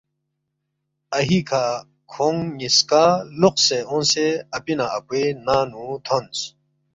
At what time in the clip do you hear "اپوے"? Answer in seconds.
4.97-5.23